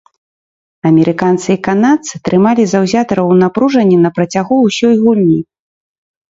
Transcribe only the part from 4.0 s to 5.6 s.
на працягу ўсёй гульні.